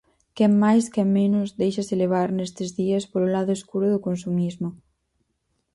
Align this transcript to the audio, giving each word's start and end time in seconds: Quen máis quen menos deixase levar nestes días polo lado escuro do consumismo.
Quen 0.37 0.51
máis 0.63 0.85
quen 0.93 1.09
menos 1.19 1.47
deixase 1.61 1.93
levar 2.03 2.27
nestes 2.37 2.69
días 2.79 3.03
polo 3.11 3.31
lado 3.35 3.51
escuro 3.59 3.87
do 3.91 4.03
consumismo. 4.07 4.69